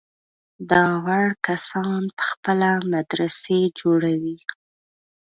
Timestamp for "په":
2.17-2.23